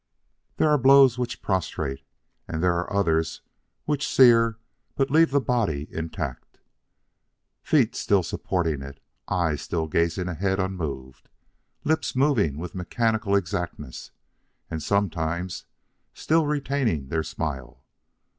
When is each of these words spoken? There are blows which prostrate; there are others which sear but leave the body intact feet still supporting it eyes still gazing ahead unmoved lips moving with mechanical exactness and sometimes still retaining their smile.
There 0.57 0.67
are 0.67 0.79
blows 0.79 1.19
which 1.19 1.43
prostrate; 1.43 2.01
there 2.47 2.73
are 2.73 2.91
others 2.91 3.41
which 3.85 4.07
sear 4.07 4.57
but 4.95 5.11
leave 5.11 5.29
the 5.29 5.39
body 5.39 5.87
intact 5.91 6.57
feet 7.61 7.95
still 7.95 8.23
supporting 8.23 8.81
it 8.81 8.99
eyes 9.27 9.61
still 9.61 9.85
gazing 9.85 10.27
ahead 10.27 10.59
unmoved 10.59 11.29
lips 11.83 12.15
moving 12.15 12.57
with 12.57 12.73
mechanical 12.73 13.35
exactness 13.35 14.09
and 14.71 14.81
sometimes 14.81 15.65
still 16.15 16.47
retaining 16.47 17.09
their 17.09 17.21
smile. 17.21 17.83